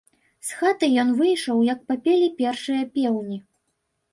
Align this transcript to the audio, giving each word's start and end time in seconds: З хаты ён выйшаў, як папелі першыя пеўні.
З 0.47 0.55
хаты 0.61 0.87
ён 1.03 1.11
выйшаў, 1.19 1.61
як 1.73 1.79
папелі 1.91 2.33
першыя 2.41 2.89
пеўні. 2.97 3.37